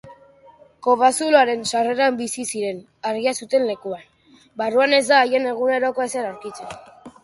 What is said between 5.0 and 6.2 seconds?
ez da haien eguneroko